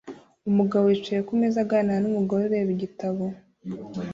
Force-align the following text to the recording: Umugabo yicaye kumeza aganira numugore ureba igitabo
Umugabo 0.49 0.85
yicaye 0.93 1.21
kumeza 1.27 1.57
aganira 1.65 1.97
numugore 2.03 2.41
ureba 2.45 2.69
igitabo 2.75 3.23